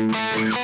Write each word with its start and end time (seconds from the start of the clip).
Música 0.00 0.58